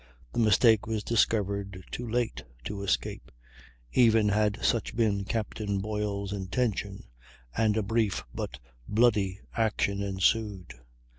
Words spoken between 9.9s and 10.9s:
ensued.